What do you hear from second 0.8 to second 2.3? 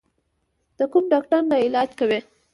کوم ډاکټر نه علاج کوې؟